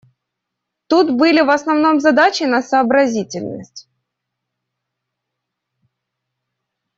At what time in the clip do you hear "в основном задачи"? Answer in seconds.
1.41-2.41